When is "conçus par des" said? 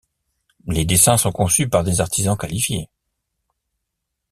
1.31-2.01